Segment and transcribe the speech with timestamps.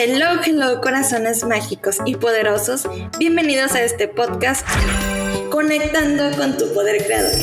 [0.00, 2.86] Hello, hello, corazones mágicos y poderosos.
[3.18, 4.64] Bienvenidos a este podcast
[5.50, 7.34] Conectando con tu poder creador.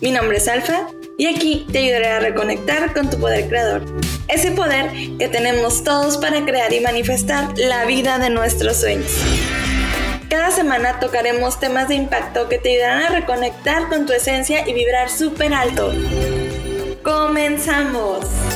[0.00, 0.86] Mi nombre es Alfa
[1.18, 3.84] y aquí te ayudaré a reconectar con tu poder creador.
[4.28, 9.12] Ese poder que tenemos todos para crear y manifestar la vida de nuestros sueños.
[10.30, 14.72] Cada semana tocaremos temas de impacto que te ayudarán a reconectar con tu esencia y
[14.72, 15.92] vibrar súper alto.
[17.02, 18.47] ¡Comenzamos!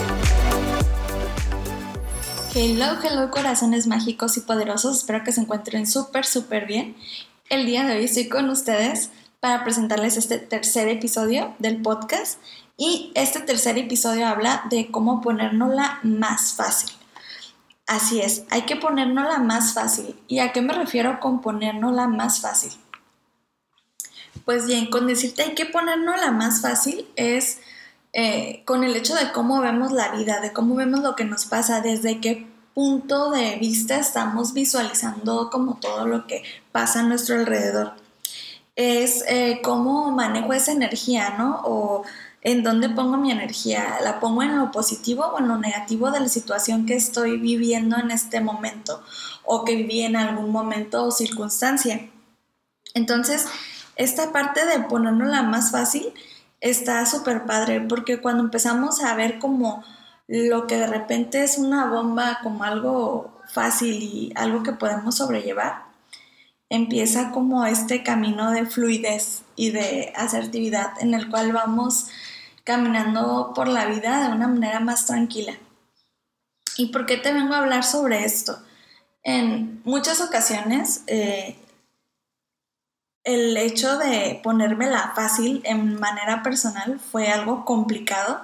[2.55, 6.95] Hello, hello corazones mágicos y poderosos, espero que se encuentren súper, súper bien.
[7.49, 9.09] El día de hoy estoy con ustedes
[9.41, 12.39] para presentarles este tercer episodio del podcast
[12.77, 16.91] y este tercer episodio habla de cómo ponérnosla más fácil.
[17.87, 20.15] Así es, hay que ponérnosla más fácil.
[20.29, 22.73] ¿Y a qué me refiero con ponérnosla más fácil?
[24.45, 27.61] Pues bien, con decirte hay que ponérnosla más fácil es
[28.13, 31.47] eh, con el hecho de cómo vemos la vida, de cómo vemos lo que nos
[31.47, 36.43] pasa, desde qué punto de vista estamos visualizando como todo lo que
[36.73, 37.95] pasa a nuestro alrededor.
[38.77, 41.61] Es eh, cómo manejo esa energía, ¿no?
[41.65, 42.05] O
[42.43, 43.99] en dónde pongo mi energía.
[44.03, 47.97] ¿La pongo en lo positivo o en lo negativo de la situación que estoy viviendo
[47.99, 49.03] en este momento
[49.45, 52.09] o que viví en algún momento o circunstancia?
[52.95, 53.47] Entonces,
[53.97, 56.13] esta parte de ponernos la más fácil
[56.63, 59.85] está súper padre porque cuando empezamos a ver como
[60.29, 65.83] lo que de repente es una bomba como algo fácil y algo que podemos sobrellevar,
[66.71, 72.07] empieza como este camino de fluidez y de asertividad en el cual vamos
[72.65, 75.55] caminando por la vida de una manera más tranquila.
[76.79, 78.59] ¿Y por qué te vengo a hablar sobre esto?
[79.25, 81.57] En muchas ocasiones eh,
[83.25, 88.43] el hecho de ponérmela fácil en manera personal fue algo complicado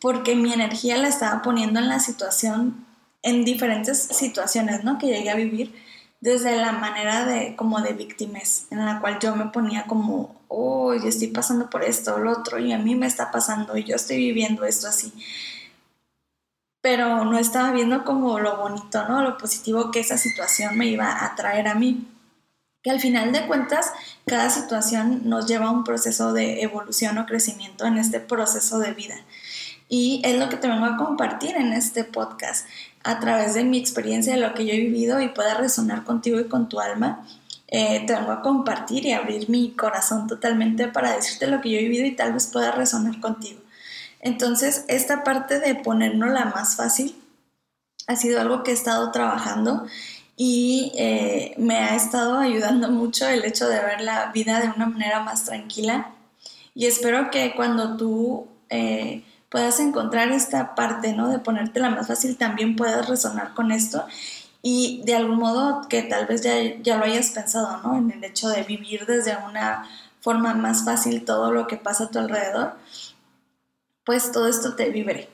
[0.00, 2.86] porque mi energía la estaba poniendo en la situación,
[3.22, 4.98] en diferentes situaciones, ¿no?
[4.98, 5.74] Que llegué a vivir
[6.20, 10.94] desde la manera de como de víctimas, en la cual yo me ponía como, oh,
[10.94, 13.84] yo estoy pasando por esto o lo otro y a mí me está pasando y
[13.84, 15.12] yo estoy viviendo esto así.
[16.80, 19.22] Pero no estaba viendo como lo bonito, ¿no?
[19.22, 22.06] Lo positivo que esa situación me iba a traer a mí
[22.82, 23.92] que al final de cuentas
[24.26, 28.92] cada situación nos lleva a un proceso de evolución o crecimiento en este proceso de
[28.92, 29.16] vida.
[29.88, 32.66] Y es lo que te vengo a compartir en este podcast
[33.04, 36.38] a través de mi experiencia, de lo que yo he vivido y pueda resonar contigo
[36.38, 37.26] y con tu alma.
[37.68, 41.78] Eh, te vengo a compartir y abrir mi corazón totalmente para decirte lo que yo
[41.78, 43.60] he vivido y tal vez pueda resonar contigo.
[44.20, 47.16] Entonces, esta parte de ponernos la más fácil
[48.06, 49.86] ha sido algo que he estado trabajando
[50.40, 54.86] y eh, me ha estado ayudando mucho el hecho de ver la vida de una
[54.86, 56.12] manera más tranquila
[56.76, 61.28] y espero que cuando tú eh, puedas encontrar esta parte, ¿no?
[61.28, 64.06] De ponértela más fácil, también puedas resonar con esto
[64.62, 67.98] y de algún modo que tal vez ya, ya lo hayas pensado, ¿no?
[67.98, 69.88] En el hecho de vivir desde una
[70.20, 72.76] forma más fácil todo lo que pasa a tu alrededor,
[74.04, 75.28] pues todo esto te vibre.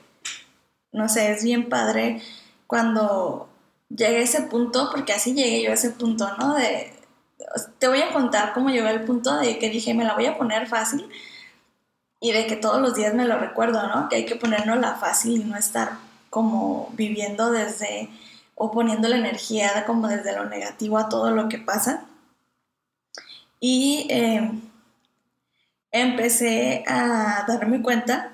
[0.91, 2.23] No sé, es bien padre
[2.65, 3.49] cuando
[3.95, 6.55] llegué a ese punto, porque así llegué yo a ese punto, ¿no?
[6.55, 6.93] De,
[7.79, 10.37] te voy a contar cómo llegué al punto de que dije, me la voy a
[10.37, 11.09] poner fácil
[12.19, 14.09] y de que todos los días me lo recuerdo, ¿no?
[14.09, 15.97] Que hay que ponernos la fácil y no estar
[16.29, 18.09] como viviendo desde
[18.55, 22.05] o poniendo la energía como desde lo negativo a todo lo que pasa.
[23.59, 24.61] Y em,
[25.91, 28.31] empecé a darme cuenta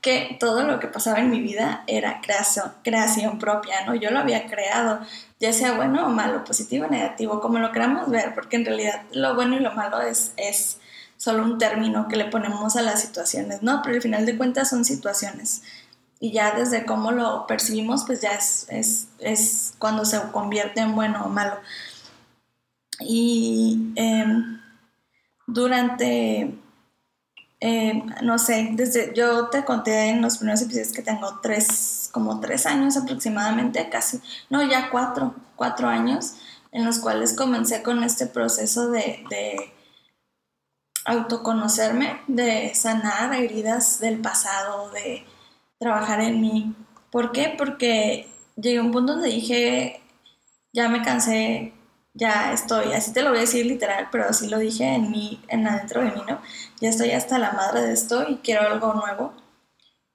[0.00, 3.94] que todo lo que pasaba en mi vida era creación, creación propia, ¿no?
[3.94, 5.00] Yo lo había creado,
[5.40, 9.02] ya sea bueno o malo, positivo o negativo, como lo queramos ver, porque en realidad
[9.12, 10.78] lo bueno y lo malo es, es
[11.16, 13.82] solo un término que le ponemos a las situaciones, ¿no?
[13.82, 15.62] Pero al final de cuentas son situaciones.
[16.20, 20.94] Y ya desde cómo lo percibimos, pues ya es, es, es cuando se convierte en
[20.94, 21.56] bueno o malo.
[23.00, 24.60] Y em,
[25.46, 26.54] durante
[27.60, 32.40] eh, no sé, desde yo te conté en los primeros episodios que tengo tres, como
[32.40, 36.34] tres años aproximadamente, casi, no, ya cuatro, cuatro años,
[36.70, 39.72] en los cuales comencé con este proceso de, de
[41.04, 45.24] autoconocerme, de sanar heridas del pasado, de
[45.78, 46.74] trabajar en mí.
[47.10, 47.54] ¿Por qué?
[47.56, 50.02] Porque llegué a un punto donde dije,
[50.72, 51.72] ya me cansé
[52.18, 55.40] ya estoy, así te lo voy a decir literal, pero así lo dije en mí,
[55.48, 56.40] en adentro de mí, ¿no?
[56.80, 59.32] Ya estoy hasta la madre de esto y quiero algo nuevo.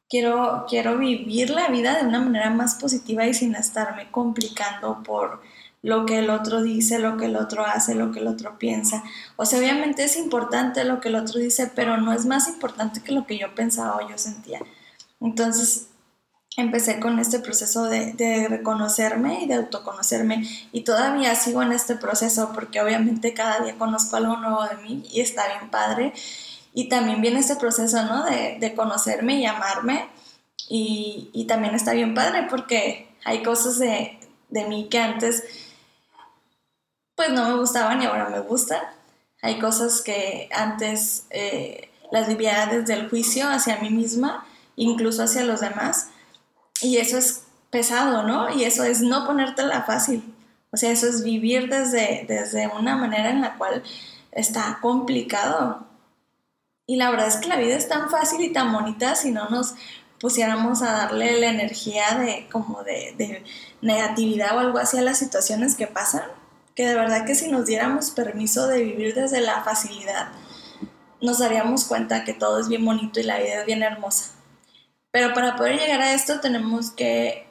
[0.09, 5.41] Quiero, quiero vivir la vida de una manera más positiva y sin estarme complicando por
[5.81, 9.03] lo que el otro dice, lo que el otro hace, lo que el otro piensa.
[9.37, 13.01] O sea, obviamente es importante lo que el otro dice, pero no es más importante
[13.01, 14.59] que lo que yo pensaba o yo sentía.
[15.19, 15.87] Entonces,
[16.55, 21.95] empecé con este proceso de, de, reconocerme y de autoconocerme y todavía sigo en este
[21.95, 26.13] proceso porque obviamente cada día conozco algo nuevo de mí y está bien padre
[26.73, 28.23] y también viene este proceso, ¿no?
[28.23, 30.07] De, de conocerme y amarme
[30.69, 34.19] y, y, también está bien padre porque hay cosas de,
[34.49, 35.43] de mí que antes
[37.15, 38.81] pues no me gustaban y ahora me gustan.
[39.41, 44.45] Hay cosas que antes eh, las vivía desde el juicio hacia mí misma,
[44.75, 46.09] incluso hacia los demás
[46.83, 48.53] y eso es pesado, ¿no?
[48.53, 50.23] Y eso es no ponértela fácil.
[50.71, 53.83] O sea, eso es vivir desde, desde una manera en la cual
[54.31, 55.87] está complicado.
[56.85, 59.49] Y la verdad es que la vida es tan fácil y tan bonita si no
[59.49, 59.75] nos
[60.19, 63.43] pusiéramos a darle la energía de como de, de
[63.81, 66.23] negatividad o algo así a las situaciones que pasan,
[66.75, 70.29] que de verdad que si nos diéramos permiso de vivir desde la facilidad,
[71.21, 74.31] nos daríamos cuenta que todo es bien bonito y la vida es bien hermosa.
[75.13, 77.45] Pero para poder llegar a esto tenemos que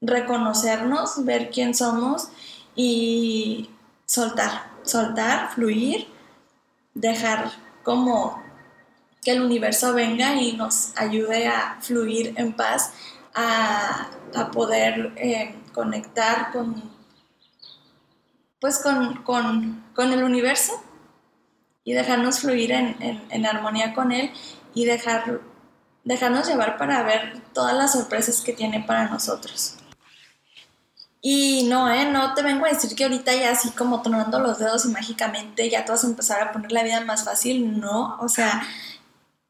[0.00, 2.28] reconocernos, ver quién somos
[2.74, 3.68] y
[4.06, 6.08] soltar, soltar, fluir,
[6.94, 7.52] dejar
[7.82, 8.42] como
[9.20, 12.94] que el universo venga y nos ayude a fluir en paz,
[13.34, 14.08] a,
[14.52, 16.90] poder eh, conectar con,
[18.60, 18.82] pues
[19.22, 20.82] con, el universo
[21.84, 22.96] y dejarnos fluir en,
[23.28, 24.32] en armonía con él
[24.72, 25.42] y dejar
[26.04, 29.76] dejarnos llevar para ver todas las sorpresas que tiene para nosotros.
[31.20, 32.04] Y no, ¿eh?
[32.10, 35.70] No te vengo a decir que ahorita ya así como tronando los dedos y mágicamente
[35.70, 37.80] ya te vas a empezar a poner la vida más fácil.
[37.80, 38.62] No, o sea,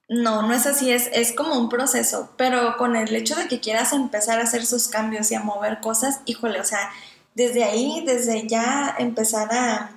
[0.09, 2.31] no, no es así, es, es como un proceso.
[2.37, 5.81] Pero con el hecho de que quieras empezar a hacer sus cambios y a mover
[5.81, 6.91] cosas, híjole, o sea,
[7.35, 9.91] desde ahí, desde ya empezar a,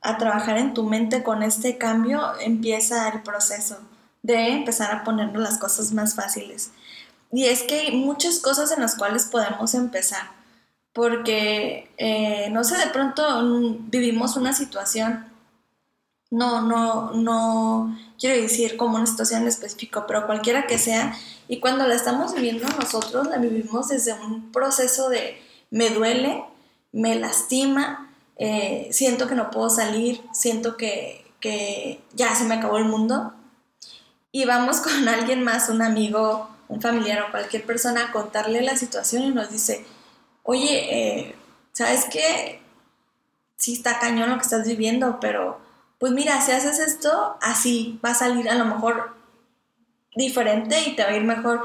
[0.00, 3.78] a trabajar en tu mente con este cambio, empieza el proceso
[4.22, 6.70] de empezar a ponernos las cosas más fáciles.
[7.32, 10.30] Y es que hay muchas cosas en las cuales podemos empezar,
[10.92, 13.22] porque, eh, no sé, de pronto
[13.88, 15.26] vivimos una situación,
[16.30, 21.16] no, no, no quiero decir como una situación en específico, pero cualquiera que sea,
[21.48, 25.40] y cuando la estamos viviendo nosotros, la vivimos desde un proceso de
[25.70, 26.44] me duele,
[26.92, 32.76] me lastima, eh, siento que no puedo salir, siento que, que ya se me acabó
[32.76, 33.32] el mundo,
[34.32, 38.76] y vamos con alguien más, un amigo, un familiar o cualquier persona a contarle la
[38.76, 39.84] situación y nos dice,
[40.42, 41.36] oye, eh,
[41.72, 42.62] ¿sabes qué?
[43.56, 45.60] Sí está cañón lo que estás viviendo, pero
[45.98, 49.14] pues mira, si haces esto, así va a salir a lo mejor
[50.16, 51.62] diferente y te va a ir mejor.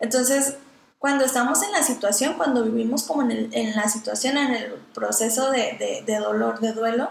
[0.00, 0.56] Entonces,
[0.98, 5.50] cuando estamos en la situación, cuando vivimos como en, en la situación, en el proceso
[5.50, 7.10] de dolor, de duelo,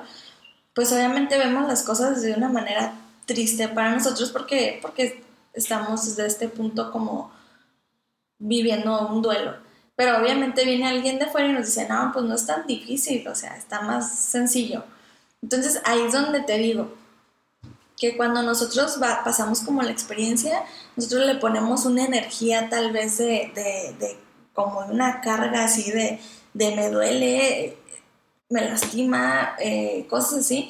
[0.74, 2.94] pues obviamente vemos las cosas de una manera
[3.28, 7.32] triste para nosotros porque, porque estamos desde este punto como
[8.40, 9.56] viviendo un duelo.
[9.96, 13.28] Pero obviamente viene alguien de fuera y nos dice, no, pues no es tan difícil,
[13.28, 14.84] o sea, está más sencillo.
[15.42, 16.96] Entonces ahí es donde te digo
[17.98, 20.64] que cuando nosotros pasamos como la experiencia,
[20.96, 24.18] nosotros le ponemos una energía tal vez de, de, de
[24.54, 26.20] como una carga así de,
[26.54, 27.78] de me duele,
[28.50, 30.70] me lastima, eh, cosas así.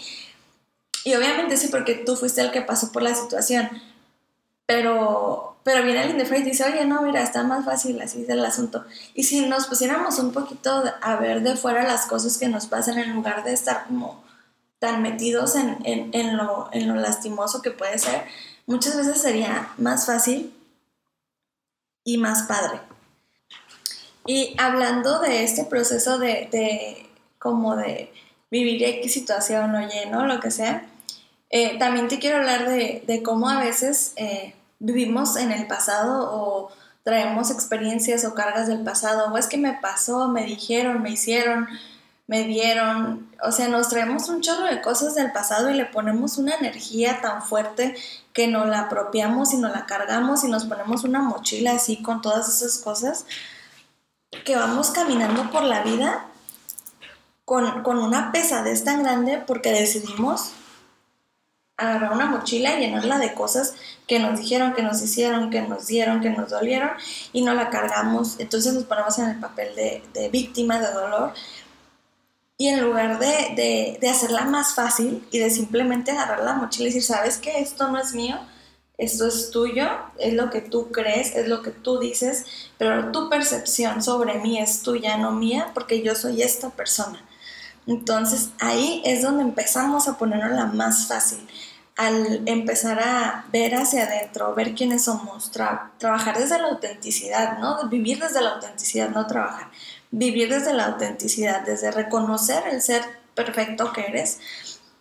[1.08, 3.70] Y obviamente sí, porque tú fuiste el que pasó por la situación.
[4.66, 8.30] Pero, pero viene alguien de y dice, oye, no, mira, está más fácil así es
[8.30, 8.84] el asunto.
[9.14, 12.98] Y si nos pusiéramos un poquito a ver de fuera las cosas que nos pasan
[12.98, 14.22] en lugar de estar como
[14.80, 18.26] tan metidos en, en, lo, en lo lastimoso que puede ser,
[18.66, 20.54] muchas veces sería más fácil
[22.04, 22.82] y más padre.
[24.26, 28.12] Y hablando de este proceso de, de como de
[28.52, 30.86] vivir X situación o lleno, lo que sea,
[31.50, 36.70] eh, también te quiero hablar de, cómo a veces eh, vivimos en el pasado o
[37.04, 41.68] traemos experiencias o cargas del pasado, o es que me pasó, me dijeron, me hicieron,
[42.28, 46.38] me dieron, o sea, nos traemos un chorro de cosas del pasado y le ponemos
[46.38, 47.96] una energía tan fuerte
[48.34, 52.22] que nos la apropiamos y nos la cargamos y nos ponemos una mochila así con
[52.22, 53.26] todas esas cosas
[54.44, 56.26] que vamos caminando por la vida
[57.46, 60.52] con, con una pesadez tan grande porque decidimos
[61.78, 63.76] agarrar una mochila y llenarla de cosas
[64.08, 66.90] que nos dijeron, que nos hicieron, que nos dieron, que nos dolieron
[67.32, 68.40] y no la cargamos.
[68.40, 71.34] Entonces nos ponemos en el papel de, de víctima de dolor.
[72.60, 76.94] Y en lugar de, de, hacerla más fácil y de simplemente agarrar la mochila y
[76.94, 77.60] decir, ¿sabes qué?
[77.60, 78.40] Esto no es mío,
[78.98, 82.46] esto es tuyo, es lo que tú crees, es lo que tú dices,
[82.80, 87.24] pero tu percepción sobre mí es tuya, no mía, porque yo soy esta persona.
[87.86, 91.48] Entonces ahí es donde empezamos a ponernos la más fácil
[91.98, 97.90] al empezar a ver hacia adentro, ver quiénes somos, trabajar desde la autenticidad, ¿no?
[97.90, 99.70] Vivir desde la autenticidad, no trabajar.
[100.12, 103.02] Vivir desde la autenticidad, desde reconocer el ser
[103.34, 104.40] perfecto que eres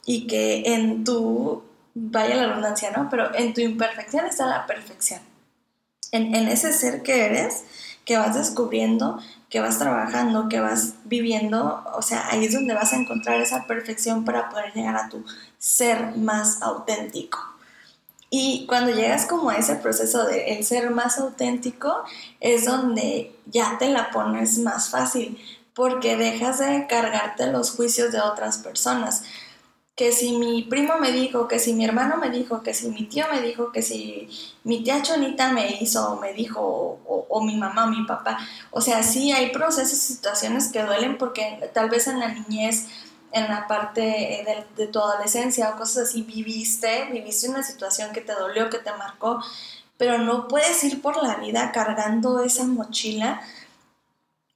[0.07, 1.63] y que en tu,
[1.95, 3.09] vaya la redundancia, ¿no?
[3.11, 5.21] Pero en tu imperfección está la perfección.
[6.13, 7.65] En ese ser que eres,
[8.07, 9.19] que vas descubriendo,
[9.51, 13.67] que vas trabajando, que vas viviendo, o sea, ahí es donde vas a encontrar esa
[13.67, 15.25] perfección para poder llegar a tu
[15.59, 17.39] ser más auténtico.
[18.31, 22.05] Y cuando llegas como a ese proceso de el ser más auténtico,
[22.41, 25.39] es donde ya te la pones más fácil,
[25.75, 29.25] porque dejas de cargarte los juicios de otras personas
[29.97, 33.05] que si mi primo me dijo, que si mi hermano me dijo, que si mi
[33.07, 34.29] tío me dijo, que si
[34.63, 38.39] mi tía Chonita me hizo, me dijo, o, mi mamá o mi papá.
[38.71, 42.87] O sea, sí hay procesos y situaciones que duelen porque tal vez en la niñez,
[43.33, 48.21] en la parte de, de tu adolescencia o cosas así, viviste, viviste una situación que
[48.21, 49.43] te dolió, que te marcó,
[49.97, 53.41] pero no puedes ir por la vida cargando esa mochila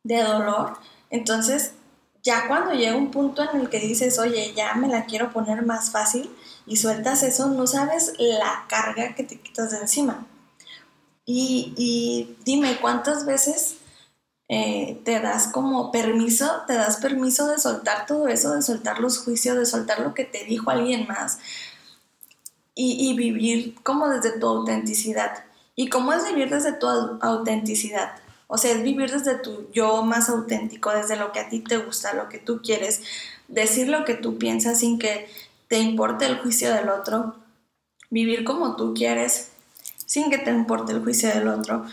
[0.03, 0.79] de dolor.
[1.09, 1.73] Entonces,
[2.23, 5.65] ya cuando llega un punto en el que dices, oye, ya me la quiero poner
[5.65, 6.31] más fácil
[6.67, 10.27] y sueltas eso, no sabes la carga que te quitas de encima.
[11.25, 13.77] Y, dime, ¿cuántas veces
[14.49, 19.19] eh, te das como permiso, te das permiso de soltar todo eso, de soltar los
[19.19, 21.39] juicios, de soltar lo que te dijo alguien más
[22.75, 25.45] y, y vivir como desde tu autenticidad?
[25.77, 28.13] ¿Y cómo es vivir desde tu autenticidad?
[28.53, 31.77] O sea, es vivir desde tu yo más auténtico, desde lo que a ti te
[31.77, 33.01] gusta, lo que tú quieres,
[33.47, 35.29] decir lo que tú piensas sin que
[35.69, 37.37] te importe el juicio del otro,
[38.11, 39.53] vivir como tú quieres
[40.05, 41.87] sin que te importe el juicio del otro.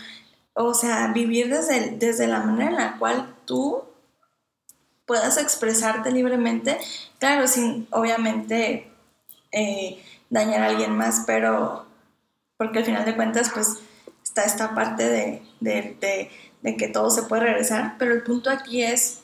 [0.52, 3.84] O sea, vivir desde, desde la manera en la cual tú
[5.06, 6.76] puedas expresarte libremente,
[7.20, 8.90] claro, sin obviamente
[9.52, 11.86] eh, dañar a alguien más, pero
[12.56, 13.78] porque al final de cuentas, pues
[14.44, 16.30] esta parte de, de
[16.62, 19.20] de que todo se puede regresar, pero el punto aquí es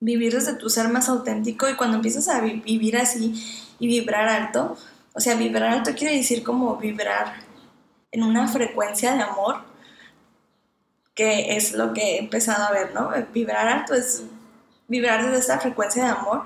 [0.00, 3.34] vivir desde tu ser más auténtico y cuando empiezas a vivir así
[3.78, 4.76] y vibrar alto,
[5.14, 7.34] o sea, vibrar alto quiere decir como vibrar
[8.10, 9.62] en una frecuencia de amor,
[11.14, 13.10] que es lo que he empezado a ver, ¿no?
[13.32, 14.24] Vibrar alto es
[14.88, 16.44] vibrar desde esta frecuencia de amor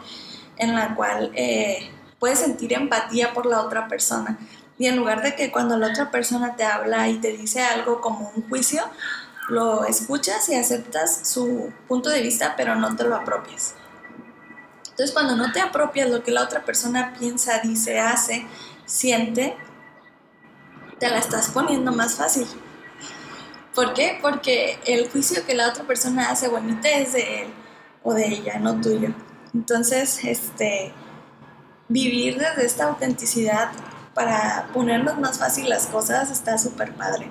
[0.56, 4.38] en la cual eh, puedes sentir empatía por la otra persona.
[4.80, 8.00] Y en lugar de que cuando la otra persona te habla y te dice algo
[8.00, 8.82] como un juicio,
[9.50, 13.74] lo escuchas y aceptas su punto de vista, pero no te lo apropias.
[14.88, 18.46] Entonces, cuando no te apropias lo que la otra persona piensa, dice, hace,
[18.86, 19.54] siente,
[20.98, 22.46] te la estás poniendo más fácil.
[23.74, 24.18] ¿Por qué?
[24.22, 27.48] Porque el juicio que la otra persona hace o es de él
[28.02, 29.10] o de ella, no tuyo.
[29.52, 30.94] Entonces, este,
[31.86, 33.72] vivir desde esta autenticidad
[34.14, 37.28] para ponernos más fácil las cosas está súper padre.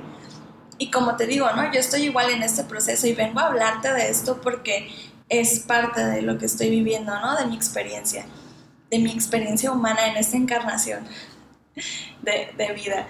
[0.77, 1.71] Y como te digo, ¿no?
[1.73, 4.89] Yo estoy igual en este proceso y vengo a hablarte de esto porque
[5.27, 7.35] es parte de lo que estoy viviendo, ¿no?
[7.35, 8.25] De mi experiencia,
[8.89, 11.05] de mi experiencia humana en esta encarnación
[12.21, 13.07] de, vida.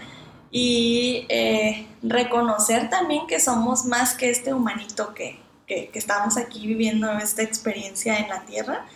[0.51, 5.47] Y eh, reconocer también que somos más que este humanito que,
[5.93, 8.87] estamos aquí viviendo esta experiencia en la Tierra.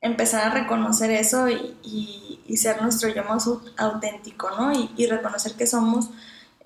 [0.00, 4.72] Empezar a reconocer eso y, ser nuestro yo más auténtico, ¿no?
[4.72, 6.10] Y, y reconocer que somos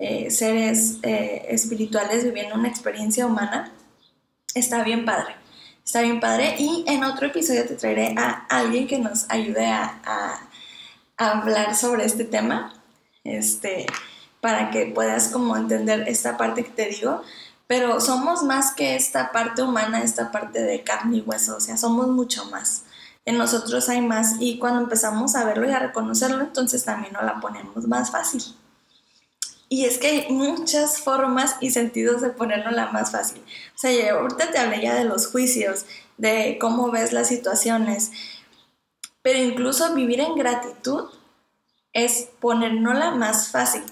[0.01, 3.69] eh, seres eh, espirituales viviendo una experiencia humana,
[4.55, 5.35] está bien padre.
[5.85, 6.55] Está bien padre.
[6.57, 10.39] Y en otro episodio te traeré a alguien que nos ayude a, a,
[11.17, 12.73] hablar sobre este tema,
[13.25, 13.87] este,
[14.39, 17.21] para que puedas como entender esta parte que te digo.
[17.67, 21.75] Pero somos más que esta parte humana, esta parte de carne y hueso, o sea,
[21.75, 22.83] somos mucho más.
[23.25, 27.23] En nosotros hay más y cuando empezamos a verlo y a reconocerlo, entonces también nos
[27.23, 28.43] la ponemos más fácil.
[29.67, 33.39] Y es que hay muchas formas y sentidos de ponerlo la más fácil.
[33.75, 35.85] O sea, ahorita te hablé ya de los juicios,
[36.17, 38.11] de cómo ves las situaciones,
[39.21, 41.09] pero incluso vivir en gratitud
[41.93, 43.83] es la más fácil.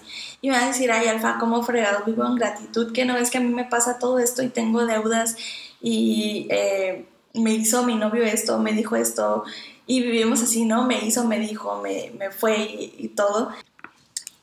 [0.42, 2.92] Y me va a decir, ay, Alfa, ¿cómo fregado vivo en gratitud?
[2.92, 5.36] Que no es que a mí me pasa todo esto y tengo deudas
[5.82, 9.44] y eh, me hizo mi novio esto, me dijo esto
[9.86, 10.86] y vivimos así, ¿no?
[10.86, 12.58] Me hizo, me dijo, me, me fue
[12.98, 13.52] y todo.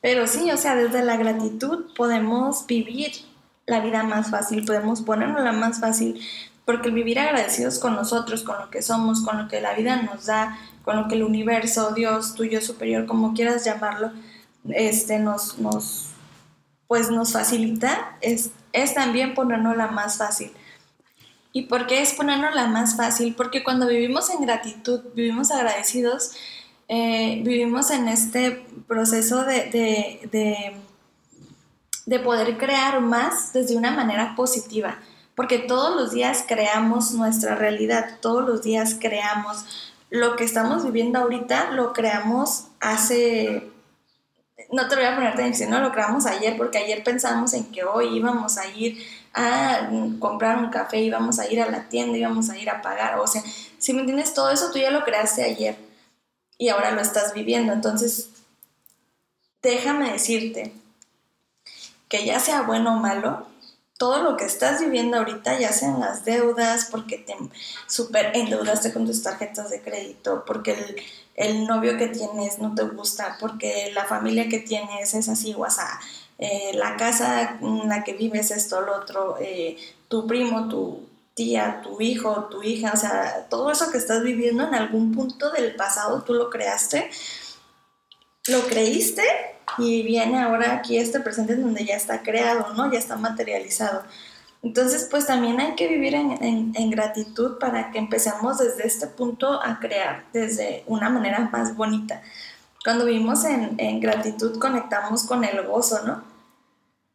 [0.00, 3.12] Pero sí, o sea, desde la gratitud podemos vivir
[3.66, 6.20] la vida más fácil, podemos ponernos la más fácil,
[6.64, 10.02] porque el vivir agradecidos con nosotros, con lo que somos, con lo que la vida
[10.02, 14.12] nos da, con lo que el universo, Dios, tuyo superior, como quieras llamarlo,
[14.68, 16.10] este, nos, nos,
[16.86, 20.52] pues nos facilita, es, es también ponernos la más fácil.
[21.56, 23.32] ¿Y por qué es ponernos la más fácil?
[23.36, 26.32] Porque cuando vivimos en gratitud, vivimos agradecidos,
[26.88, 30.76] eh, vivimos en este proceso de, de,
[32.06, 34.98] de, poder crear más desde una manera positiva,
[35.36, 41.20] porque todos los días creamos nuestra realidad, todos los días creamos lo que estamos viviendo
[41.20, 43.70] ahorita, lo creamos hace
[44.72, 47.84] no te voy a poner atención, no lo creamos ayer, porque ayer pensamos en que
[47.84, 48.98] hoy íbamos a ir
[49.34, 49.88] a
[50.18, 53.26] comprar un café, íbamos a ir a la tienda, íbamos a ir a pagar, o
[53.26, 53.42] sea,
[53.78, 55.76] si me entiendes, todo eso tú ya lo creaste ayer
[56.56, 58.30] y ahora lo estás viviendo, entonces
[59.62, 60.72] déjame decirte
[62.08, 63.46] que ya sea bueno o malo,
[63.98, 67.34] todo lo que estás viviendo ahorita, ya sean las deudas, porque te
[67.86, 70.96] super endeudaste con tus tarjetas de crédito, porque el
[71.36, 75.64] el novio que tienes no te gusta, porque la familia que tienes es así o
[76.38, 79.76] eh, la casa en la que vives esto, lo otro, eh,
[80.08, 84.66] tu primo, tu tía, tu hijo, tu hija, o sea, todo eso que estás viviendo
[84.66, 87.10] en algún punto del pasado tú lo creaste,
[88.46, 89.22] lo creíste
[89.78, 92.92] y viene ahora aquí este presente en donde ya está creado, ¿no?
[92.92, 94.02] Ya está materializado.
[94.62, 99.78] Entonces, pues también hay que vivir en, gratitud para que empecemos desde este punto a
[99.78, 102.22] crear desde una manera más bonita.
[102.84, 106.22] Cuando vivimos en, gratitud conectamos con el gozo, ¿no?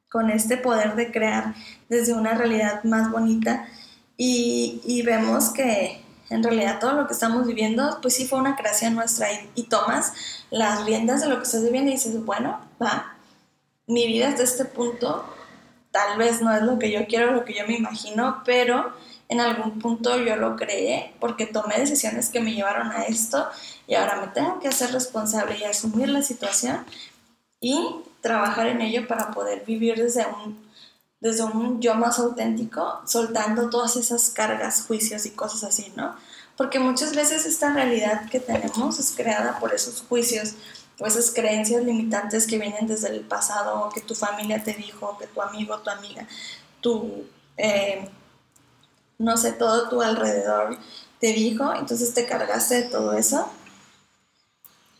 [0.09, 1.53] Con este poder de crear
[1.88, 3.67] desde una realidad más bonita.
[4.17, 8.95] Y, vemos que en realidad todo lo que estamos viviendo, pues sí fue una creación
[8.95, 9.31] nuestra.
[9.31, 10.13] Y, y tomas
[10.49, 13.15] las riendas de lo que estás viviendo y dices, bueno, va,
[13.85, 15.23] mi vida hasta este punto.
[15.91, 18.91] Tal vez no es lo que yo quiero, lo que yo me imagino, pero
[19.29, 23.48] en algún punto yo lo creé porque tomé decisiones que me llevaron a esto
[23.88, 26.83] y ahora me tengo que hacer responsable y asumir la situación
[27.62, 27.79] y
[28.21, 30.59] trabajar en ello para poder vivir desde un,
[31.19, 36.15] desde un yo más auténtico, soltando todas esas cargas, juicios y cosas así, ¿no?
[36.57, 40.55] Porque muchas veces esta realidad que tenemos es creada por esos juicios,
[41.00, 45.27] o esas creencias limitantes que vienen desde el pasado, que tu familia te dijo, que
[45.27, 46.27] tu amigo, tu amiga,
[46.81, 48.09] tu, eh,
[49.19, 50.77] no sé, todo tu alrededor
[51.19, 53.49] te dijo, entonces te cargaste de todo eso.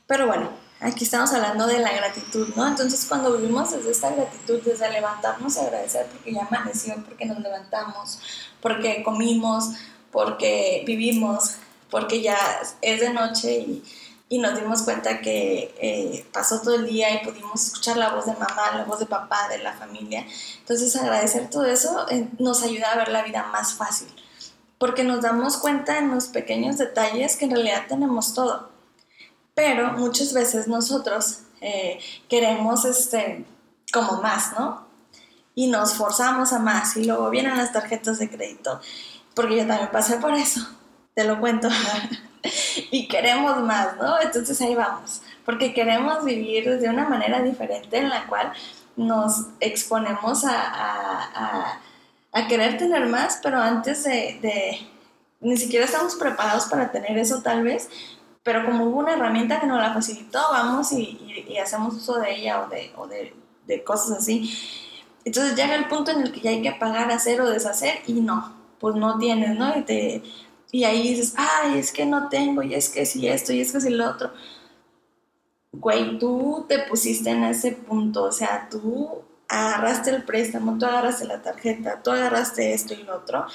[0.06, 0.50] Pero bueno,
[0.82, 2.68] aquí estamos hablando de la gratitud, ¿no?
[2.68, 7.40] Entonces cuando vivimos desde esta gratitud, desde levantarnos y agradecer porque ya amaneció, porque nos
[7.40, 8.20] levantamos,
[8.62, 9.70] porque comimos,
[10.12, 11.56] porque vivimos,
[11.90, 12.38] porque ya
[12.82, 13.84] es de noche y
[14.32, 18.28] y nos dimos cuenta que eh, pasó todo el día y pudimos escuchar la voz
[18.28, 20.24] de mamá, la voz de papá, de la familia.
[20.60, 24.08] Entonces agradecer todo eso eh, nos ayuda a ver la vida más fácil,
[24.78, 28.70] porque nos damos cuenta en los pequeños detalles que en realidad tenemos todo.
[29.56, 33.46] Pero muchas veces nosotros eh, queremos este,
[33.92, 34.88] como más, ¿no?
[35.56, 38.80] Y nos forzamos a más y luego vienen las tarjetas de crédito,
[39.34, 40.62] porque yo también pasé por eso,
[41.16, 41.68] te lo cuento.
[42.92, 44.20] y queremos más, ¿no?
[44.22, 48.52] Entonces ahí vamos, porque queremos vivir de una manera diferente en la cual
[48.96, 51.80] nos exponemos a,
[52.48, 54.80] querer tener más, pero antes de,
[55.40, 57.90] ni siquiera estamos preparados para tener eso tal vez,
[58.44, 62.62] pero como hubo una herramienta que nos la facilitó, vamos y, hacemos uso de ella
[62.62, 63.34] o, de, o de,
[63.68, 64.58] de, cosas así.
[65.26, 68.14] Entonces llega el punto en el que ya hay que pagar, hacer o deshacer y
[68.14, 69.78] no, pues no tienes, ¿no?
[69.78, 70.24] Y te,
[70.72, 73.72] y ahí dices, ay, es que no tengo, y es que si esto, y es
[73.72, 74.32] que si lo otro.
[75.72, 81.26] Güey, tú te pusiste en ese punto, o sea, tú agarraste el préstamo, tú agarraste
[81.26, 83.46] la tarjeta, tú agarraste esto y lo otro,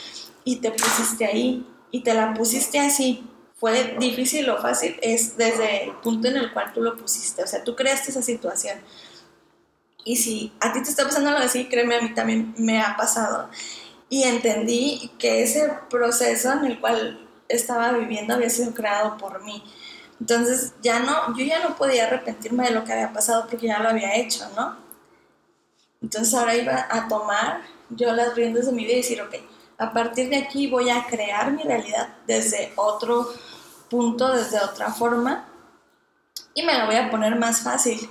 [0.45, 3.29] y te pusiste ahí, y te la pusiste así.
[3.57, 7.47] Fue difícil o fácil, es desde el punto en el cual tú lo pusiste, o
[7.47, 8.79] sea, tú creaste esa situación.
[10.05, 12.97] Y si a ti te está pasando algo así, créeme, a mí también me ha
[12.97, 13.49] pasado
[14.15, 19.61] y entendí que ese proceso en el cual estaba viviendo había sido creado por mí.
[20.21, 23.81] Entonces ya no, yo ya no podía arrepentirme de lo que había pasado porque ya
[23.81, 24.77] lo había hecho, ¿no?
[26.01, 29.35] Entonces ahora iba a tomar yo las riendas de mi vida y decir, ok,
[29.79, 33.35] a partir de aquí voy a crear mi realidad desde otro
[33.91, 35.49] punto, desde otra forma
[36.55, 38.09] y me la voy a poner más fácil.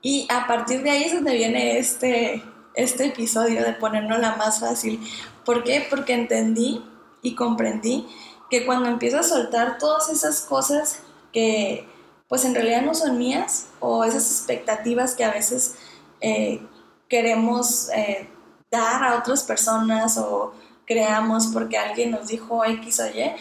[0.00, 2.42] Y a partir de ahí es donde viene este
[2.74, 5.00] este episodio de la más fácil.
[5.44, 5.86] ¿Por qué?
[5.88, 6.84] Porque entendí
[7.22, 8.06] y comprendí
[8.50, 11.00] que cuando empiezo a soltar todas esas cosas
[11.32, 11.88] que
[12.28, 15.76] pues en realidad no son mías o esas expectativas que a veces
[16.20, 16.60] eh,
[17.08, 18.28] queremos eh,
[18.70, 20.54] dar a otras personas o
[20.86, 23.32] creamos porque alguien nos dijo X o Y,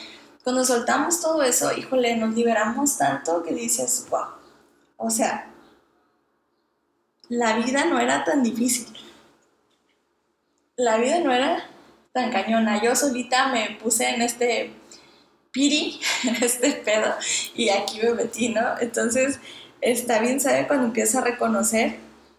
[0.43, 4.27] cuando soltamos todo eso, híjole, nos liberamos tanto que dices, wow,
[4.97, 5.49] o sea,
[7.29, 8.87] la vida no era tan difícil
[10.75, 11.69] la vida no era
[12.11, 12.81] tan cañona.
[12.81, 14.73] Yo solita me puse en este,
[15.51, 17.15] piri en este pedo
[17.55, 18.79] y aquí me metí, ¿no?
[18.79, 19.39] Entonces
[19.81, 21.97] está bien sabe cuando empiezas a reconocer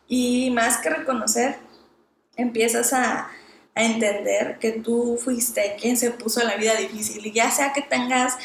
[0.08, 1.56] y más que reconocer,
[2.36, 3.30] empiezas a,
[3.74, 7.82] a entender que tú fuiste quien se puso la vida difícil y ya sea que
[7.82, 8.36] tengas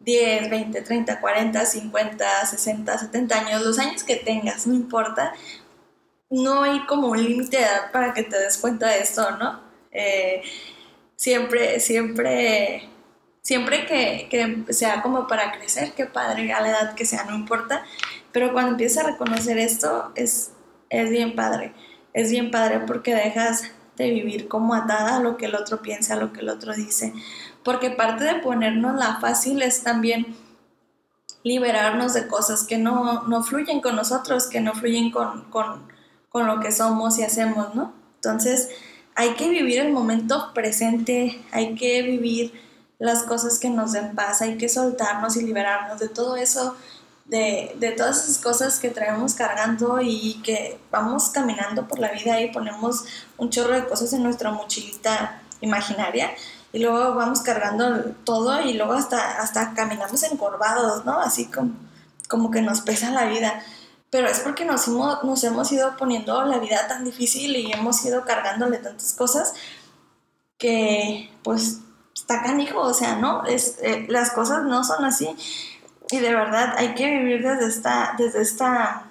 [0.00, 5.34] 10, 20, 30, 40, 50, 60, 70 años, los años que tengas, no importa,
[6.30, 9.60] no hay como un límite de edad para que te des cuenta de esto, ¿no?
[9.90, 10.42] Eh,
[11.16, 12.88] siempre, siempre,
[13.40, 17.34] siempre que, que, sea como para crecer, qué padre, a la edad que sea, no
[17.34, 17.84] importa,
[18.32, 20.52] pero cuando empiezas a reconocer esto, es,
[20.90, 21.72] es bien padre,
[22.12, 23.64] es bien padre porque dejas
[23.96, 26.74] de vivir como atada a lo que el otro piensa, a lo que el otro
[26.74, 27.12] dice,
[27.64, 30.36] porque parte de ponernos la fácil es también
[31.42, 35.88] liberarnos de cosas que no, no fluyen con nosotros, que no fluyen con, con,
[36.28, 37.92] con, lo que somos y hacemos, ¿no?
[38.16, 38.68] Entonces,
[39.14, 42.52] hay que vivir el momento presente, hay que vivir
[42.98, 46.76] las cosas que nos den paz, hay que soltarnos y liberarnos de todo eso,
[47.24, 52.40] de, de todas esas cosas que traemos cargando y que vamos caminando por la vida
[52.40, 53.04] y ponemos
[53.36, 56.30] un chorro de cosas en nuestra mochilita imaginaria
[56.72, 61.20] y luego vamos cargando todo y luego hasta, hasta caminamos encorvados, ¿no?
[61.20, 61.72] Así como,
[62.28, 63.62] como que nos pesa la vida.
[64.10, 68.04] Pero es porque nos hemos, nos hemos ido poniendo la vida tan difícil y hemos
[68.04, 69.54] ido cargándole tantas cosas
[70.56, 71.80] que pues
[72.14, 73.44] está canijo, o sea, ¿no?
[73.44, 75.36] Es, eh, las cosas no son así.
[76.10, 79.04] Y de verdad hay que vivir desde esta, desde esta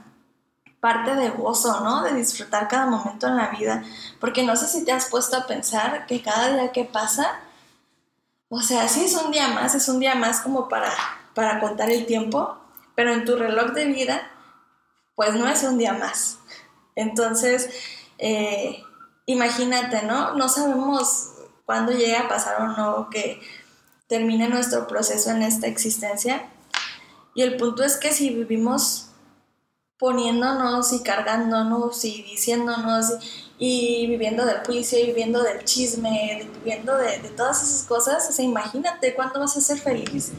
[0.79, 2.03] parte de gozo, ¿no?
[2.03, 3.83] De disfrutar cada momento en la vida.
[4.19, 7.39] Porque no sé si te has puesto a pensar que cada día que pasa
[8.49, 10.91] o sea, sí es un día más, es un día más como para,
[11.33, 12.57] para contar el tiempo,
[12.95, 14.21] pero en tu reloj de vida,
[15.17, 16.37] pues no es un día más.
[16.95, 17.69] Entonces,
[18.19, 18.83] eh,
[19.25, 20.35] imagínate, ¿no?
[20.35, 21.31] No sabemos
[21.65, 23.41] cuándo llega a pasar o no que
[24.05, 26.47] termine nuestro proceso en esta existencia.
[27.33, 29.09] Y el punto es que si vivimos
[29.97, 33.13] poniéndonos y cargándonos y diciéndonos
[33.57, 38.45] y, viviendo del juicio y viviendo del chisme, viviendo de, todas esas cosas, o sea,
[38.45, 40.31] imagínate cuándo vas a ser feliz,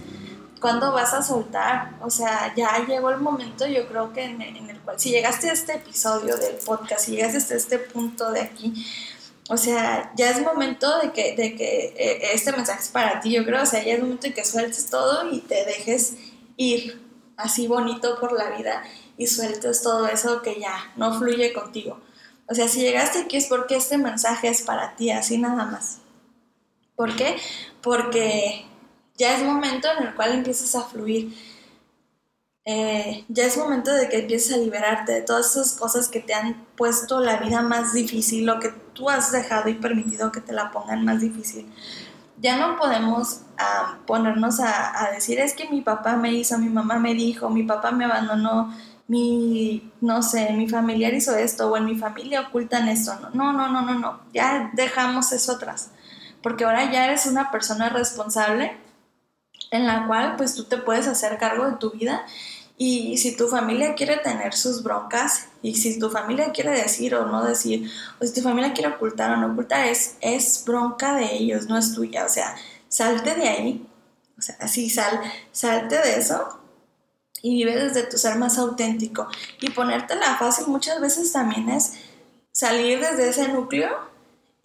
[0.60, 4.80] cuándo vas a soltar, o sea, ya llegó el momento, yo creo que en, el
[4.80, 8.86] cual, si llegaste a este episodio del podcast, si llegaste hasta este punto de aquí,
[9.48, 13.32] o sea, ya es momento de que, de que eh, este mensaje es para ti,
[13.32, 16.14] yo creo, o sea, ya es momento de que sueltes todo y te dejes
[16.56, 17.00] ir
[17.36, 18.82] así bonito por la vida
[19.16, 22.00] y sueltes todo eso que ya no fluye contigo.
[22.46, 25.98] O sea, si llegaste aquí es porque este mensaje es para ti, así nada más.
[26.96, 27.36] ¿Por qué?
[27.82, 28.66] Porque
[29.18, 31.36] ya es momento en el cual empiezas a fluir.
[32.64, 36.34] Eh, ya es momento de que empieces a liberarte de todas esas cosas que te
[36.34, 40.52] han puesto la vida más difícil, lo que tú has dejado y permitido que te
[40.52, 41.66] la pongan más difícil.
[42.40, 46.68] Ya no podemos ah, ponernos a, a decir, es que mi papá me hizo, mi
[46.68, 48.72] mamá me dijo, mi papá me abandonó,
[49.08, 53.18] mi, no sé, mi familiar hizo esto o en mi familia ocultan esto.
[53.32, 55.90] No, no, no, no, no, ya dejamos eso atrás,
[56.42, 58.76] porque ahora ya eres una persona responsable
[59.70, 62.24] en la cual pues tú te puedes hacer cargo de tu vida
[62.80, 67.26] y si tu familia quiere tener sus broncas y si tu familia quiere decir o
[67.26, 71.34] no decir, o si tu familia quiere ocultar o no ocultar, es, es bronca de
[71.34, 72.24] ellos, no es tuya.
[72.24, 72.54] O sea,
[72.88, 73.86] salte de ahí,
[74.38, 76.60] o sea, así sal, salte de eso
[77.42, 79.26] y vive desde tu ser más auténtico.
[79.60, 81.94] Y ponértela fácil muchas veces también es
[82.52, 83.90] salir desde ese núcleo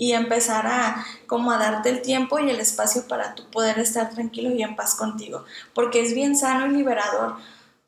[0.03, 4.09] y empezar a como a darte el tiempo y el espacio para tú poder estar
[4.09, 5.45] tranquilo y en paz contigo.
[5.73, 7.37] Porque es bien sano y liberador.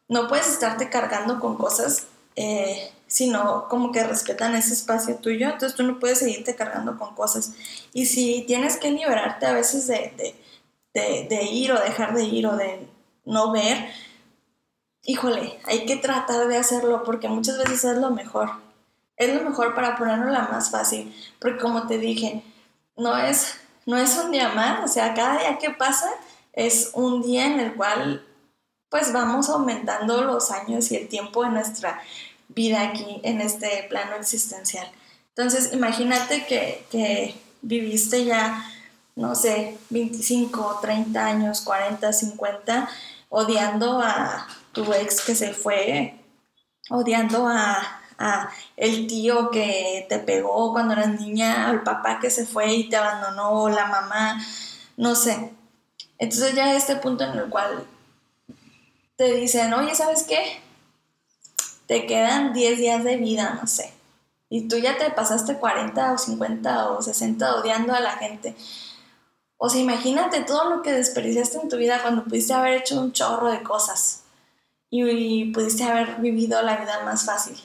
[0.08, 5.48] No puedes estarte cargando con cosas eh, sino como que respetan ese espacio tuyo.
[5.48, 7.54] Entonces tú no puedes seguirte cargando con cosas.
[7.94, 10.36] Y si tienes que liberarte a veces de, de,
[10.94, 12.88] de, de ir o dejar de ir o de
[13.26, 13.90] no ver,
[15.04, 18.65] híjole, hay que tratar de hacerlo porque muchas veces es lo mejor.
[19.18, 21.16] Es lo mejor para ponerlo la más fácil.
[21.40, 22.44] Porque como te dije,
[22.98, 26.10] no es, no es un día más, o sea, cada día que pasa
[26.54, 28.26] es un día en el cual
[28.90, 32.02] pues vamos aumentando los años y el tiempo en nuestra
[32.48, 34.90] vida aquí, en este plano existencial.
[35.30, 38.66] Entonces, imagínate que, que viviste ya,
[39.16, 42.90] no sé, 25, 30 años, 40, 50,
[43.28, 46.16] odiando a tu ex que se fue,
[46.90, 48.02] odiando a,
[48.78, 52.96] el tío que te pegó cuando eras niña, al papá que se fue y te
[52.96, 54.42] abandonó, la mamá,
[54.98, 55.54] no sé.
[56.18, 57.86] Entonces ya este punto en el cual
[59.16, 60.62] te dicen, oye, ¿sabes qué?
[61.88, 63.94] Te quedan 10 días de vida, no sé.
[64.50, 68.56] Y tú ya te pasaste 40 o 50 o 60 odiando a la gente.
[69.58, 73.14] O sea, imagínate todo lo que desperdiciaste en tu vida cuando pudiste haber hecho un
[73.14, 74.24] chorro de cosas
[74.90, 77.56] y, pudiste haber vivido la vida más fácil.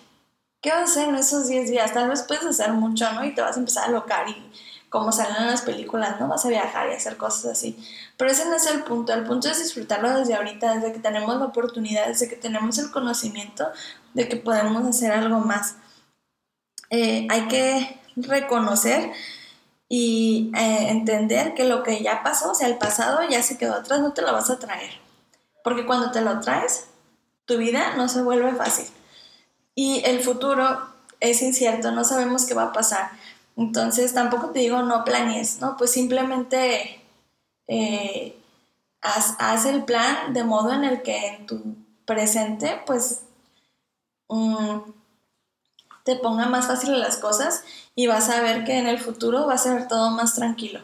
[0.60, 1.94] ¿Qué vas a hacer en esos 10 días?
[1.94, 3.24] Tal vez puedes hacer mucho, ¿no?
[3.24, 4.52] Y te vas a empezar a locar y
[4.90, 6.28] como salen en las películas, ¿no?
[6.28, 7.78] Vas a viajar y hacer cosas así.
[8.16, 9.14] Pero ese no es el punto.
[9.14, 12.90] El punto es disfrutarlo desde ahorita, desde que tenemos la oportunidad, desde que tenemos el
[12.90, 13.68] conocimiento
[14.12, 15.76] de que podemos hacer algo más.
[16.90, 19.12] Eh, hay que reconocer
[19.88, 23.76] y eh, entender que lo que ya pasó, o sea, el pasado ya se quedó
[23.76, 24.90] atrás, no te lo vas a traer.
[25.64, 26.86] Porque cuando te lo traes,
[27.46, 28.86] tu vida no se vuelve fácil.
[29.82, 30.78] Y el futuro
[31.20, 33.12] es incierto, no sabemos qué va a pasar.
[33.56, 35.78] Entonces tampoco te digo no planees, ¿no?
[35.78, 37.02] Pues simplemente
[37.66, 38.38] eh,
[39.00, 41.62] haz, el plan de modo en el que en tu
[42.04, 43.22] presente pues
[44.28, 44.80] mm,
[46.04, 47.64] te ponga más fácil las cosas
[47.94, 50.80] y vas a ver que en el futuro va a ser todo más tranquilo.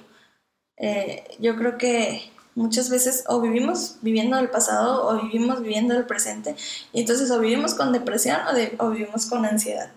[0.79, 6.07] Eh, yo creo que muchas veces o vivimos viviendo el pasado o vivimos viviendo el
[6.07, 6.57] presente
[6.93, 9.93] y entonces o vivimos con depresión o, o vivimos con ansiedad.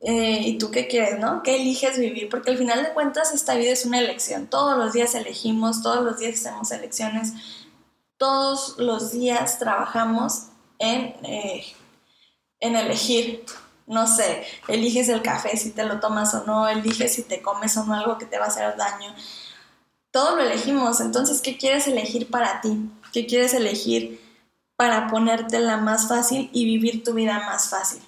[0.00, 1.42] Eh, ¿Y tú qué quieres, no?
[1.42, 2.28] ¿Qué eliges vivir?
[2.28, 4.46] Porque al final de cuentas esta vida es una elección.
[4.46, 7.32] Todos los días elegimos, todos los días hacemos elecciones,
[8.16, 11.64] todos los días trabajamos en, eh,
[12.60, 13.44] en elegir.
[13.86, 17.76] No sé, eliges el café si te lo tomas o no, eliges si te comes
[17.76, 19.14] o no algo que te va a hacer daño.
[20.10, 22.90] Todo lo elegimos, entonces, ¿qué quieres elegir para ti?
[23.12, 24.20] ¿Qué quieres elegir
[24.76, 28.00] para ponértela más fácil y vivir tu vida más fácil?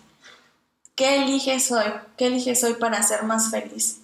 [0.95, 1.93] ¿Qué eliges hoy?
[2.17, 4.01] ¿Qué eliges hoy para ser más feliz?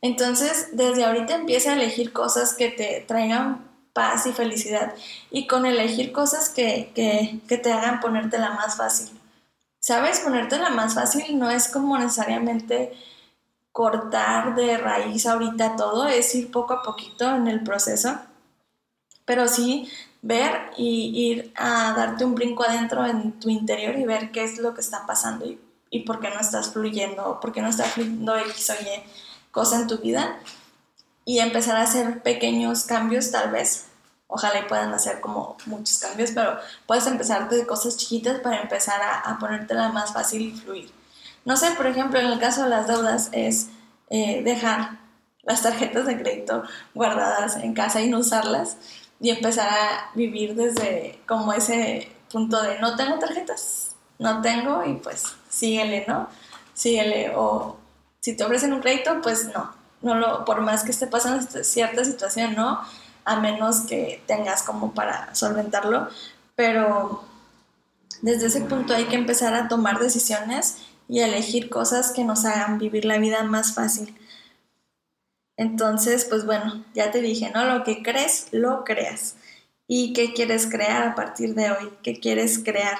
[0.00, 4.94] Entonces, desde ahorita empieza a elegir cosas que te traigan paz y felicidad
[5.30, 9.10] y con elegir cosas que, que, te hagan ponértela más fácil.
[9.80, 10.20] ¿Sabes?
[10.20, 12.92] Ponértela más fácil no es como necesariamente
[13.72, 18.18] cortar de raíz ahorita todo, es ir poco a poquito en el proceso,
[19.24, 24.30] pero sí ver y ir a darte un brinco adentro en tu interior y ver
[24.30, 25.58] qué es lo que está pasando y
[25.92, 29.04] y por qué no estás fluyendo, por qué no está fluyendo X o Y
[29.52, 30.38] cosa en tu vida
[31.24, 33.88] y empezar a hacer pequeños cambios tal vez.
[34.26, 39.02] Ojalá y puedan hacer como muchos cambios, pero puedes empezar de cosas chiquitas para empezar
[39.02, 40.90] a, a ponértela más fácil y fluir.
[41.44, 43.68] No sé, por ejemplo, en el caso de las deudas es
[44.10, 44.98] eh, dejar
[45.42, 46.62] las tarjetas de crédito
[46.94, 48.76] guardadas en casa y no usarlas
[49.20, 54.94] y empezar a vivir desde como ese punto de no tengo tarjetas, no tengo y
[54.94, 56.28] pues síguele, ¿no?
[56.74, 57.32] Síguele.
[57.36, 57.76] O
[58.20, 59.72] si te ofrecen un crédito, pues no.
[60.00, 62.80] no lo, por más que esté pasando cierta situación, no,
[63.24, 66.08] a menos que tengas como para solventarlo.
[66.56, 67.24] Pero
[68.22, 72.78] desde ese punto hay que empezar a tomar decisiones y elegir cosas que nos hagan
[72.78, 74.14] vivir la vida más fácil.
[75.56, 77.64] Entonces, pues bueno, ya te dije, ¿no?
[77.64, 79.36] Lo que crees, lo creas.
[79.86, 81.90] ¿Y qué quieres crear a partir de hoy?
[82.02, 82.98] ¿Qué quieres crear?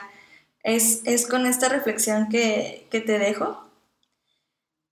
[0.63, 3.65] Es, con esta reflexión que, te dejo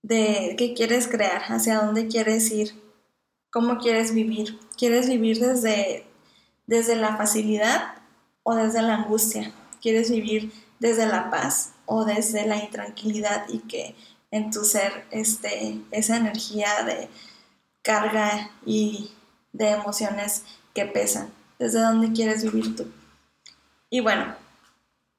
[0.03, 2.73] de qué quieres crear, hacia dónde quieres ir,
[3.51, 4.59] cómo quieres vivir.
[4.79, 6.07] ¿Quieres vivir desde,
[6.67, 7.95] desde la facilidad
[8.43, 9.53] o desde la angustia?
[9.83, 13.97] ¿Quieres vivir desde la paz o desde la intranquilidad y que
[14.31, 17.09] en tu ser esté esa energía de
[17.83, 19.11] carga y
[19.53, 21.33] de emociones que pesan?
[21.59, 22.87] ¿Desde dónde quieres vivir tú?
[23.91, 24.37] Y bueno,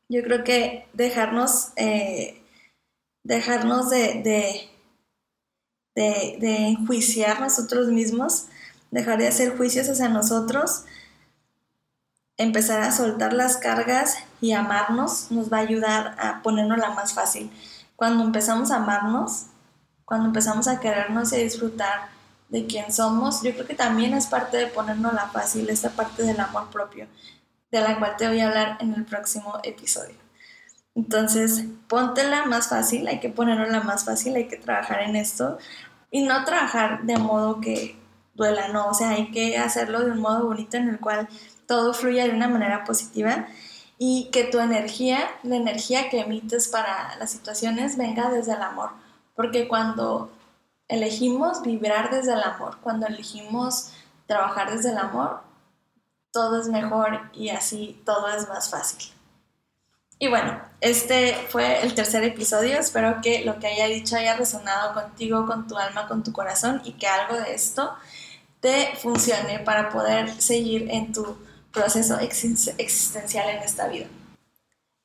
[0.08, 2.42] yo creo que dejarnos, eh,
[3.24, 4.70] dejarnos de,
[5.94, 8.46] de, enjuiciar nosotros mismos,
[8.92, 10.86] dejar de hacer juicios hacia nosotros,
[12.38, 17.14] empezar a soltar las cargas y amarnos nos va a ayudar a ponernos la más
[17.14, 17.52] fácil.
[17.96, 19.46] Cuando empezamos a amarnos,
[20.04, 22.10] cuando empezamos a querernos y a disfrutar
[22.50, 26.24] de quién somos, yo creo que también es parte de ponernos la fácil, esta parte
[26.24, 27.08] del amor propio
[27.72, 30.16] de la cual te voy a hablar en el próximo episodio.
[30.94, 35.58] Entonces, póntela más fácil, hay que ponerla más fácil, hay que trabajar en esto
[36.12, 37.98] y no trabajar de modo que
[38.34, 41.30] duela, no, o sea, hay que hacerlo de un modo bonito en el cual
[41.66, 43.48] todo fluya de una manera positiva
[44.04, 48.90] y que tu energía, la energía que emites para las situaciones venga desde el amor,
[49.36, 50.32] porque cuando
[50.88, 53.94] elegimos vibrar desde el amor, cuando elegimos
[54.26, 55.42] trabajar desde el amor,
[56.32, 59.12] todo es mejor y así todo es más fácil.
[60.18, 62.80] Y bueno, este fue el tercer episodio.
[62.80, 66.82] Espero que lo que haya dicho haya resonado contigo, con tu alma, con tu corazón
[66.86, 67.96] y que algo de esto
[68.62, 71.38] te funcione para poder seguir en tu
[71.72, 74.08] proceso existencial en esta vida.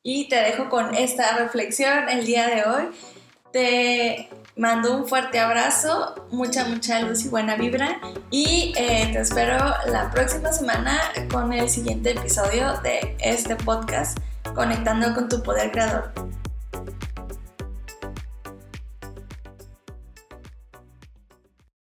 [0.02, 2.85] Y te dejo con esta reflexión el día de hoy
[3.52, 8.00] Te mando un fuerte abrazo, mucha, mucha luz y buena vibra.
[8.31, 11.00] Y eh, te espero la próxima semana
[11.31, 14.18] con el siguiente episodio de este podcast,
[14.55, 16.12] Conectando con tu Poder Creador.